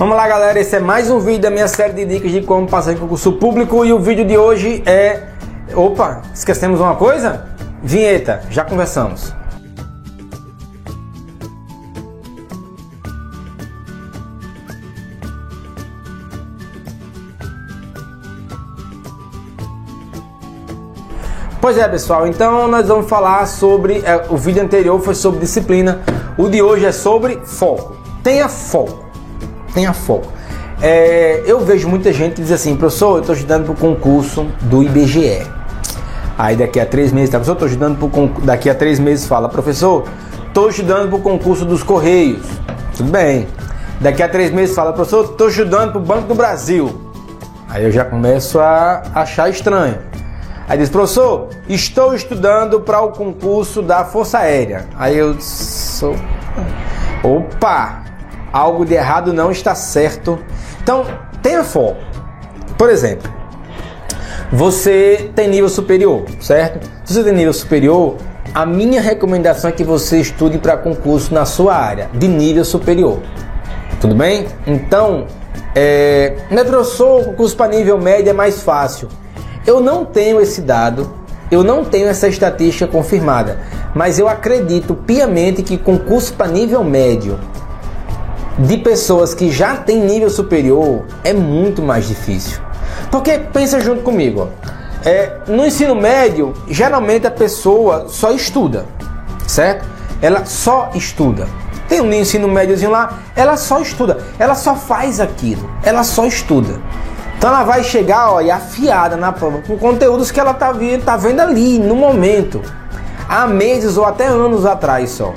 Vamos 0.00 0.16
lá, 0.16 0.26
galera. 0.26 0.58
Esse 0.58 0.76
é 0.76 0.80
mais 0.80 1.10
um 1.10 1.18
vídeo 1.18 1.42
da 1.42 1.50
minha 1.50 1.68
série 1.68 1.92
de 1.92 2.06
dicas 2.06 2.32
de 2.32 2.40
como 2.40 2.66
passar 2.66 2.94
em 2.94 2.96
concurso 2.96 3.32
público. 3.32 3.84
E 3.84 3.92
o 3.92 3.98
vídeo 3.98 4.24
de 4.24 4.34
hoje 4.34 4.82
é. 4.86 5.24
Opa, 5.74 6.22
esquecemos 6.32 6.80
uma 6.80 6.96
coisa? 6.96 7.50
Vinheta, 7.82 8.40
já 8.48 8.64
conversamos. 8.64 9.34
Pois 21.60 21.76
é, 21.76 21.86
pessoal, 21.88 22.26
então 22.26 22.66
nós 22.68 22.88
vamos 22.88 23.06
falar 23.06 23.44
sobre. 23.44 23.98
É, 23.98 24.24
o 24.30 24.36
vídeo 24.38 24.62
anterior 24.62 24.98
foi 25.02 25.14
sobre 25.14 25.40
disciplina, 25.40 26.00
o 26.38 26.48
de 26.48 26.62
hoje 26.62 26.86
é 26.86 26.92
sobre 26.92 27.38
foco. 27.44 27.98
Tenha 28.22 28.48
foco. 28.48 29.09
Tenha 29.74 29.92
foco. 29.92 30.32
É, 30.82 31.42
eu 31.46 31.60
vejo 31.60 31.88
muita 31.88 32.12
gente 32.12 32.36
que 32.36 32.42
diz 32.42 32.52
assim, 32.52 32.74
professor, 32.74 33.16
eu 33.16 33.20
estou 33.20 33.34
estudando 33.34 33.64
para 33.64 33.72
o 33.72 33.76
concurso 33.76 34.46
do 34.62 34.82
IBGE. 34.82 35.46
Aí 36.38 36.56
daqui 36.56 36.80
a 36.80 36.86
três 36.86 37.12
meses, 37.12 37.28
tá, 37.28 37.38
professor, 37.38 37.52
estou 37.52 37.68
estudando 37.68 37.98
pro, 37.98 38.46
daqui 38.46 38.70
a 38.70 38.74
três 38.74 38.98
meses 38.98 39.26
fala, 39.26 39.48
professor, 39.48 40.04
estou 40.48 40.70
estudando 40.70 41.08
para 41.10 41.18
o 41.18 41.20
concurso 41.20 41.66
dos 41.66 41.82
Correios. 41.82 42.46
Tudo 42.96 43.10
bem. 43.10 43.46
Daqui 44.00 44.22
a 44.22 44.28
três 44.28 44.50
meses 44.50 44.74
fala, 44.74 44.94
professor, 44.94 45.26
estou 45.26 45.48
estudando 45.48 45.92
para 45.92 46.00
o 46.00 46.04
Banco 46.04 46.28
do 46.28 46.34
Brasil. 46.34 46.98
Aí 47.68 47.84
eu 47.84 47.92
já 47.92 48.06
começo 48.06 48.58
a 48.58 49.02
achar 49.14 49.50
estranho. 49.50 49.98
Aí 50.66 50.78
diz, 50.78 50.88
professor, 50.88 51.50
estou 51.68 52.14
estudando 52.14 52.80
para 52.80 53.02
o 53.02 53.10
concurso 53.10 53.82
da 53.82 54.04
Força 54.04 54.38
Aérea. 54.38 54.86
Aí 54.98 55.18
eu 55.18 55.38
sou. 55.40 56.16
Opa! 57.22 58.09
Algo 58.52 58.84
de 58.84 58.94
errado 58.94 59.32
não 59.32 59.50
está 59.50 59.74
certo. 59.74 60.38
Então, 60.82 61.04
tenha 61.42 61.62
foco. 61.62 62.00
Por 62.76 62.88
exemplo, 62.88 63.30
você 64.52 65.30
tem 65.34 65.48
nível 65.48 65.68
superior, 65.68 66.24
certo? 66.40 66.88
Se 67.04 67.14
você 67.14 67.22
tem 67.22 67.32
nível 67.32 67.52
superior, 67.52 68.16
a 68.52 68.66
minha 68.66 69.00
recomendação 69.00 69.70
é 69.70 69.72
que 69.72 69.84
você 69.84 70.20
estude 70.20 70.58
para 70.58 70.76
concurso 70.76 71.32
na 71.32 71.44
sua 71.44 71.76
área, 71.76 72.10
de 72.12 72.26
nível 72.26 72.64
superior. 72.64 73.20
Tudo 74.00 74.14
bem? 74.14 74.46
Então, 74.66 75.26
é, 75.74 76.36
né, 76.50 76.64
professor, 76.64 77.24
concurso 77.26 77.56
para 77.56 77.70
nível 77.70 77.98
médio 77.98 78.30
é 78.30 78.32
mais 78.32 78.62
fácil. 78.62 79.08
Eu 79.64 79.78
não 79.78 80.04
tenho 80.04 80.40
esse 80.40 80.62
dado, 80.62 81.14
eu 81.50 81.62
não 81.62 81.84
tenho 81.84 82.08
essa 82.08 82.26
estatística 82.26 82.90
confirmada, 82.90 83.58
mas 83.94 84.18
eu 84.18 84.26
acredito 84.26 84.94
piamente 84.94 85.62
que 85.62 85.78
concurso 85.78 86.32
para 86.34 86.48
nível 86.48 86.82
médio 86.82 87.38
de 88.58 88.76
pessoas 88.78 89.34
que 89.34 89.50
já 89.50 89.76
têm 89.76 90.00
nível 90.00 90.30
superior 90.30 91.04
é 91.24 91.32
muito 91.32 91.82
mais 91.82 92.06
difícil. 92.06 92.60
Porque 93.10 93.38
pensa 93.38 93.80
junto 93.80 94.02
comigo, 94.02 94.48
é, 95.04 95.38
no 95.46 95.64
ensino 95.64 95.94
médio, 95.94 96.52
geralmente 96.68 97.26
a 97.26 97.30
pessoa 97.30 98.06
só 98.08 98.32
estuda, 98.32 98.86
certo? 99.46 99.86
Ela 100.20 100.44
só 100.44 100.90
estuda. 100.94 101.48
Tem 101.88 102.00
um 102.00 102.12
ensino 102.12 102.46
médiozinho 102.46 102.90
lá, 102.90 103.18
ela 103.34 103.56
só 103.56 103.80
estuda, 103.80 104.18
ela 104.38 104.54
só 104.54 104.76
faz 104.76 105.18
aquilo, 105.18 105.68
ela 105.82 106.04
só 106.04 106.26
estuda. 106.26 106.78
Então 107.36 107.50
ela 107.50 107.64
vai 107.64 107.82
chegar 107.82 108.32
ó, 108.32 108.40
e 108.40 108.50
afiada 108.50 109.16
na 109.16 109.32
prova 109.32 109.62
com 109.66 109.76
conteúdos 109.78 110.30
que 110.30 110.38
ela 110.38 110.52
tá 110.52 110.72
tá 111.04 111.16
vendo 111.16 111.40
ali 111.40 111.78
no 111.78 111.96
momento, 111.96 112.60
há 113.28 113.46
meses 113.46 113.96
ou 113.96 114.04
até 114.04 114.26
anos 114.26 114.66
atrás 114.66 115.10
só. 115.10 115.32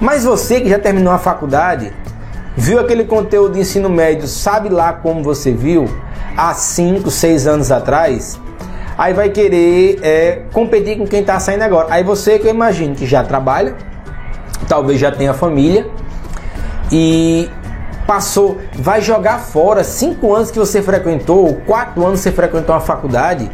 Mas 0.00 0.24
você 0.24 0.60
que 0.60 0.68
já 0.68 0.78
terminou 0.78 1.12
a 1.12 1.18
faculdade, 1.18 1.92
viu 2.56 2.80
aquele 2.80 3.04
conteúdo 3.04 3.54
de 3.54 3.60
ensino 3.60 3.90
médio, 3.90 4.26
sabe 4.26 4.68
lá 4.68 4.92
como 4.92 5.22
você 5.22 5.52
viu 5.52 5.86
há 6.36 6.54
5, 6.54 7.10
6 7.10 7.46
anos 7.46 7.70
atrás, 7.70 8.40
aí 8.96 9.12
vai 9.12 9.28
querer 9.28 9.98
é, 10.02 10.42
competir 10.52 10.96
com 10.96 11.06
quem 11.06 11.20
está 11.20 11.38
saindo 11.38 11.62
agora. 11.62 11.88
Aí 11.90 12.02
você 12.02 12.38
que 12.38 12.46
eu 12.46 12.50
imagino 12.50 12.94
que 12.94 13.06
já 13.06 13.22
trabalha, 13.22 13.76
talvez 14.66 14.98
já 14.98 15.12
tenha 15.12 15.34
família 15.34 15.86
e 16.90 17.48
passou, 18.06 18.58
vai 18.74 19.00
jogar 19.02 19.38
fora 19.40 19.84
cinco 19.84 20.34
anos 20.34 20.50
que 20.50 20.58
você 20.58 20.80
frequentou, 20.80 21.60
quatro 21.66 22.04
anos 22.06 22.20
que 22.20 22.24
você 22.24 22.32
frequentou 22.32 22.74
uma 22.74 22.80
faculdade. 22.80 23.50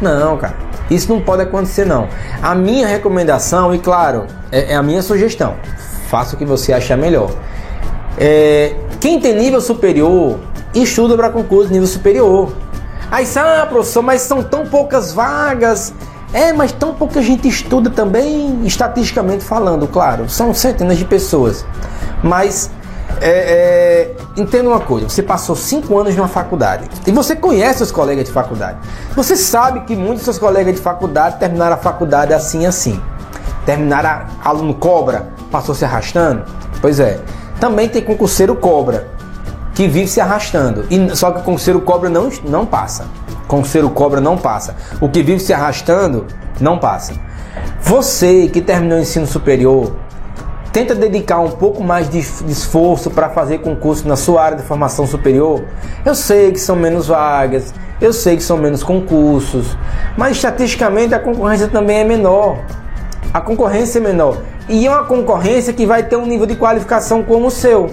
Não, 0.00 0.36
cara, 0.36 0.54
isso 0.90 1.12
não 1.12 1.20
pode 1.20 1.42
acontecer 1.42 1.84
não. 1.84 2.08
A 2.42 2.54
minha 2.54 2.86
recomendação, 2.86 3.74
e 3.74 3.78
claro, 3.78 4.26
é, 4.52 4.72
é 4.72 4.76
a 4.76 4.82
minha 4.82 5.02
sugestão, 5.02 5.56
faça 6.08 6.36
o 6.36 6.38
que 6.38 6.44
você 6.44 6.72
achar 6.72 6.96
melhor. 6.96 7.30
É, 8.18 8.74
quem 9.00 9.20
tem 9.20 9.34
nível 9.34 9.60
superior, 9.60 10.38
estuda 10.74 11.16
para 11.16 11.30
concurso 11.30 11.72
nível 11.72 11.86
superior. 11.86 12.52
Aí, 13.10 13.26
ah, 13.36 13.66
professor, 13.66 14.02
mas 14.02 14.22
são 14.22 14.42
tão 14.42 14.66
poucas 14.66 15.12
vagas. 15.12 15.92
É, 16.32 16.52
mas 16.52 16.72
tão 16.72 16.92
pouca 16.92 17.22
gente 17.22 17.46
estuda 17.46 17.88
também, 17.88 18.66
estatisticamente 18.66 19.44
falando, 19.44 19.86
claro. 19.86 20.28
São 20.28 20.52
centenas 20.52 20.98
de 20.98 21.04
pessoas. 21.04 21.64
Mas 22.22 22.70
é, 23.20 23.30
é, 23.30 24.16
entenda 24.36 24.68
uma 24.68 24.80
coisa: 24.80 25.08
você 25.08 25.22
passou 25.22 25.54
cinco 25.54 25.98
anos 25.98 26.14
numa 26.16 26.28
faculdade 26.28 26.88
e 27.06 27.12
você 27.12 27.36
conhece 27.36 27.82
os 27.82 27.92
colegas 27.92 28.24
de 28.24 28.32
faculdade. 28.32 28.78
Você 29.14 29.36
sabe 29.36 29.80
que 29.80 29.94
muitos 29.94 30.16
dos 30.16 30.24
seus 30.24 30.38
colegas 30.38 30.74
de 30.74 30.80
faculdade 30.80 31.38
terminaram 31.38 31.74
a 31.74 31.78
faculdade 31.78 32.34
assim 32.34 32.66
assim. 32.66 33.00
Terminaram 33.64 34.26
aluno 34.44 34.74
cobra, 34.74 35.28
passou 35.50 35.74
se 35.74 35.84
arrastando. 35.84 36.44
Pois 36.80 37.00
é. 37.00 37.20
Também 37.60 37.88
tem 37.88 38.02
concurseiro 38.02 38.54
cobra 38.54 39.08
que 39.74 39.86
vive 39.86 40.08
se 40.08 40.20
arrastando. 40.20 40.86
E, 40.90 41.14
só 41.16 41.30
que 41.30 41.40
o 41.40 41.42
concurseiro 41.42 41.80
cobra 41.80 42.08
não, 42.08 42.30
não 42.44 42.64
passa. 42.64 43.06
Concurseiro 43.46 43.90
cobra 43.90 44.20
não 44.20 44.36
passa. 44.36 44.74
O 45.00 45.08
que 45.08 45.22
vive 45.22 45.40
se 45.40 45.52
arrastando 45.52 46.26
não 46.60 46.78
passa. 46.78 47.12
Você 47.82 48.48
que 48.48 48.60
terminou 48.60 48.98
o 48.98 49.00
ensino 49.02 49.26
superior, 49.26 49.94
tenta 50.72 50.94
dedicar 50.94 51.40
um 51.40 51.50
pouco 51.50 51.82
mais 51.82 52.08
de, 52.08 52.18
esforço 52.18 53.10
para 53.10 53.30
fazer 53.30 53.58
concurso 53.58 54.06
na 54.06 54.16
sua 54.16 54.42
área 54.42 54.58
de 54.58 54.62
formação 54.62 55.06
superior. 55.06 55.62
Eu 56.04 56.14
sei 56.14 56.52
que 56.52 56.60
são 56.60 56.76
menos 56.76 57.06
vagas, 57.06 57.72
eu 58.00 58.12
sei 58.12 58.36
que 58.36 58.42
são 58.42 58.58
menos 58.58 58.82
concursos, 58.82 59.76
mas 60.16 60.36
estatisticamente 60.36 61.14
a 61.14 61.18
concorrência 61.18 61.68
também 61.68 61.98
é 61.98 62.04
menor. 62.04 62.58
A 63.32 63.40
concorrência 63.40 63.98
é 63.98 64.02
menor. 64.02 64.38
E 64.68 64.86
é 64.86 64.90
uma 64.90 65.04
concorrência 65.04 65.72
que 65.72 65.86
vai 65.86 66.02
ter 66.02 66.16
um 66.16 66.26
nível 66.26 66.46
de 66.46 66.56
qualificação 66.56 67.22
como 67.22 67.46
o 67.46 67.50
seu. 67.50 67.90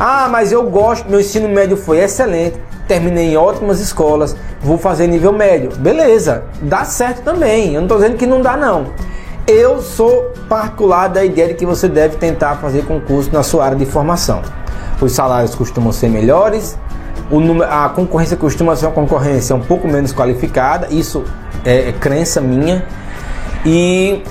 Ah, 0.00 0.28
mas 0.30 0.52
eu 0.52 0.62
gosto, 0.70 1.08
meu 1.10 1.20
ensino 1.20 1.48
médio 1.48 1.76
foi 1.76 1.98
excelente, 1.98 2.56
terminei 2.86 3.32
em 3.32 3.36
ótimas 3.36 3.80
escolas, 3.80 4.34
vou 4.60 4.78
fazer 4.78 5.06
nível 5.06 5.32
médio. 5.32 5.70
Beleza, 5.76 6.44
dá 6.62 6.84
certo 6.84 7.22
também. 7.22 7.74
Eu 7.74 7.80
não 7.80 7.82
estou 7.82 7.98
dizendo 7.98 8.16
que 8.16 8.26
não 8.26 8.40
dá 8.40 8.56
não. 8.56 8.86
Eu 9.46 9.82
sou 9.82 10.32
particular 10.48 11.08
da 11.08 11.24
ideia 11.24 11.48
de 11.48 11.54
que 11.54 11.66
você 11.66 11.88
deve 11.88 12.16
tentar 12.16 12.56
fazer 12.56 12.84
concurso 12.84 13.30
na 13.32 13.42
sua 13.42 13.64
área 13.64 13.76
de 13.76 13.86
formação. 13.86 14.42
Os 15.00 15.12
salários 15.12 15.54
costumam 15.54 15.92
ser 15.92 16.08
melhores, 16.08 16.78
a 17.68 17.88
concorrência 17.90 18.36
costuma 18.36 18.74
ser 18.74 18.86
uma 18.86 18.92
concorrência 18.92 19.54
um 19.54 19.60
pouco 19.60 19.86
menos 19.86 20.12
qualificada, 20.12 20.88
isso 20.90 21.24
é, 21.64 21.88
é 21.88 21.92
crença 21.92 22.40
minha. 22.40 22.84
E 23.64 24.22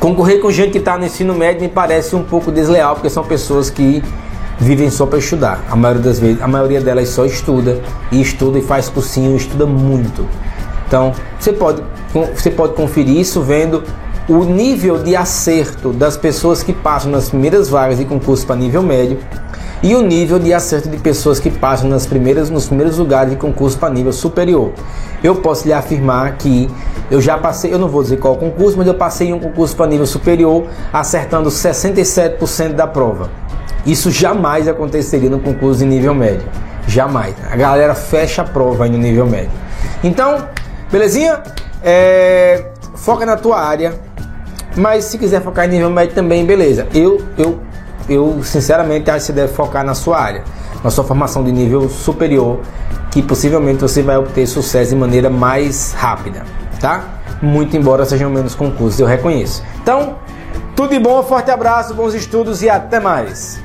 concorrer 0.00 0.40
com 0.40 0.50
gente 0.50 0.72
que 0.72 0.78
está 0.78 0.96
no 0.98 1.04
ensino 1.04 1.34
médio 1.34 1.62
me 1.62 1.68
parece 1.68 2.14
um 2.14 2.22
pouco 2.22 2.50
desleal, 2.50 2.94
porque 2.94 3.10
são 3.10 3.24
pessoas 3.24 3.70
que 3.70 4.02
vivem 4.58 4.90
só 4.90 5.06
para 5.06 5.18
estudar. 5.18 5.64
A 5.70 5.76
maioria 5.76 6.02
das 6.02 6.18
vezes, 6.18 6.42
a 6.42 6.48
maioria 6.48 6.80
delas 6.80 7.08
só 7.08 7.24
estuda 7.24 7.80
e 8.10 8.20
estuda 8.20 8.58
e 8.58 8.62
faz 8.62 8.88
cursinho, 8.88 9.36
estuda 9.36 9.66
muito. 9.66 10.26
Então, 10.86 11.12
você 11.38 11.52
pode, 11.52 11.82
você 12.34 12.50
pode 12.50 12.74
conferir 12.74 13.16
isso 13.16 13.42
vendo 13.42 13.82
o 14.28 14.44
nível 14.44 15.02
de 15.02 15.14
acerto 15.14 15.92
das 15.92 16.16
pessoas 16.16 16.62
que 16.62 16.72
passam 16.72 17.10
nas 17.10 17.28
primeiras 17.28 17.68
vagas 17.68 17.98
de 17.98 18.04
concurso 18.04 18.46
para 18.46 18.56
nível 18.56 18.82
médio 18.82 19.18
e 19.86 19.94
o 19.94 20.02
nível 20.02 20.40
de 20.40 20.52
acerto 20.52 20.88
de 20.88 20.96
pessoas 20.96 21.38
que 21.38 21.48
passam 21.48 21.88
nas 21.88 22.06
primeiras, 22.06 22.50
nos 22.50 22.66
primeiros 22.66 22.98
lugares 22.98 23.30
de 23.30 23.36
concurso 23.36 23.78
para 23.78 23.94
nível 23.94 24.12
superior. 24.12 24.72
Eu 25.22 25.36
posso 25.36 25.64
lhe 25.64 25.72
afirmar 25.72 26.36
que 26.38 26.68
eu 27.08 27.20
já 27.20 27.38
passei, 27.38 27.72
eu 27.72 27.78
não 27.78 27.86
vou 27.86 28.02
dizer 28.02 28.16
qual 28.16 28.34
concurso, 28.34 28.76
mas 28.76 28.88
eu 28.88 28.94
passei 28.94 29.28
em 29.28 29.32
um 29.32 29.38
concurso 29.38 29.76
para 29.76 29.86
nível 29.86 30.04
superior 30.04 30.66
acertando 30.92 31.48
67% 31.50 32.72
da 32.72 32.84
prova. 32.84 33.30
Isso 33.86 34.10
jamais 34.10 34.66
aconteceria 34.66 35.30
no 35.30 35.38
concurso 35.38 35.78
de 35.78 35.86
nível 35.86 36.16
médio. 36.16 36.48
Jamais. 36.88 37.36
A 37.48 37.54
galera 37.54 37.94
fecha 37.94 38.42
a 38.42 38.44
prova 38.44 38.86
aí 38.86 38.90
no 38.90 38.98
nível 38.98 39.24
médio. 39.24 39.52
Então, 40.02 40.48
belezinha? 40.90 41.44
É, 41.80 42.70
foca 42.96 43.24
na 43.24 43.36
tua 43.36 43.60
área, 43.60 43.94
mas 44.76 45.04
se 45.04 45.16
quiser 45.16 45.42
focar 45.42 45.66
em 45.66 45.70
nível 45.70 45.90
médio 45.90 46.12
também, 46.12 46.44
beleza. 46.44 46.88
Eu, 46.92 47.22
eu, 47.38 47.60
eu 48.08 48.42
sinceramente 48.42 49.10
acho 49.10 49.20
que 49.20 49.26
você 49.26 49.32
deve 49.32 49.52
focar 49.52 49.84
na 49.84 49.94
sua 49.94 50.18
área, 50.18 50.44
na 50.82 50.90
sua 50.90 51.04
formação 51.04 51.42
de 51.42 51.52
nível 51.52 51.88
superior, 51.88 52.60
que 53.10 53.22
possivelmente 53.22 53.80
você 53.80 54.02
vai 54.02 54.16
obter 54.16 54.46
sucesso 54.46 54.90
de 54.90 54.96
maneira 54.96 55.30
mais 55.30 55.92
rápida, 55.92 56.44
tá? 56.80 57.04
Muito 57.42 57.76
embora 57.76 58.04
sejam 58.04 58.30
menos 58.30 58.54
concursos, 58.54 59.00
eu 59.00 59.06
reconheço. 59.06 59.62
Então, 59.82 60.16
tudo 60.74 60.90
de 60.90 60.98
bom, 60.98 61.22
forte 61.22 61.50
abraço, 61.50 61.94
bons 61.94 62.14
estudos 62.14 62.62
e 62.62 62.68
até 62.68 63.00
mais. 63.00 63.58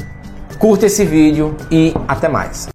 curta 0.56 0.87
esse 0.87 1.05
vídeo 1.05 1.56
e 1.72 1.93
até 2.06 2.28
mais. 2.28 2.69